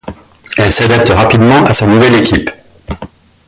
[0.57, 2.49] Elle s'adapte rapidement à sa nouvelle équipe.